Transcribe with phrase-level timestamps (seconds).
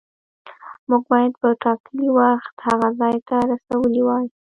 [0.89, 4.25] موږ باید په ټاکلي وخت هغه ځای ته رسولي وای.